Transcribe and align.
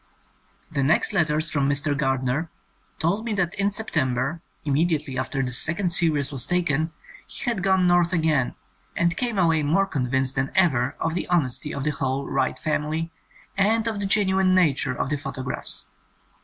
The 0.71 0.81
next 0.81 1.13
letters 1.13 1.51
from 1.51 1.69
Mr. 1.69 1.95
Gardner 1.95 2.49
told 2.97 3.23
me 3.23 3.33
that 3.33 3.53
in 3.59 3.69
September, 3.69 4.41
immediately 4.65 5.15
after 5.15 5.43
this 5.43 5.59
second 5.59 5.91
series 5.91 6.31
was 6.31 6.47
taken, 6.47 6.91
he 7.27 7.43
had 7.43 7.61
gone 7.61 7.85
north 7.85 8.11
again, 8.11 8.55
and 8.97 9.15
came 9.15 9.37
away 9.37 9.61
more 9.61 9.85
convinced 9.85 10.33
than 10.33 10.51
ever 10.55 10.95
of 10.99 11.13
the 11.13 11.27
honesty 11.27 11.71
of 11.71 11.83
the 11.83 11.91
whole 11.91 12.25
Wright 12.27 12.57
family 12.57 13.11
and 13.55 13.87
of 13.87 13.99
the 13.99 14.07
genuine 14.07 14.55
nature 14.55 14.95
of 14.95 15.09
the 15.09 15.17
pho 15.19 15.33
tographs. 15.33 15.85